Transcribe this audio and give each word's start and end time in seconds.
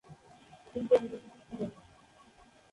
কিন্তু 0.67 0.93
ইংরেজিতে 0.95 1.39
ছিল 1.45 1.61
না। 1.63 1.79